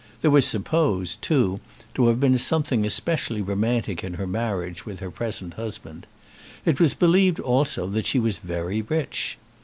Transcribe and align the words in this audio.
There 0.21 0.31
was 0.31 0.47
supposed, 0.47 1.21
too, 1.21 1.59
to 1.93 2.07
have 2.07 2.19
been 2.19 2.35
something 2.35 2.87
especially 2.87 3.39
romantic 3.43 4.03
in 4.03 4.15
her 4.15 4.25
marriage 4.25 4.83
with 4.83 4.99
her 4.99 5.11
present 5.11 5.53
husband. 5.53 6.07
It 6.65 6.79
was 6.79 6.95
believed 6.95 7.39
also 7.39 7.85
that 7.89 8.07
she 8.07 8.17
was 8.17 8.39
very 8.39 8.81
rich. 8.81 9.37